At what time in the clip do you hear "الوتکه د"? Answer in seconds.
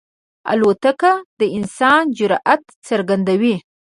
0.51-1.41